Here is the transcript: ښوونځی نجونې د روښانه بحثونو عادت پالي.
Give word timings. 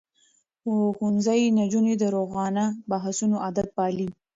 ښوونځی 0.95 1.41
نجونې 1.59 1.93
د 1.97 2.03
روښانه 2.15 2.65
بحثونو 2.89 3.35
عادت 3.45 3.67
پالي. 3.77 4.09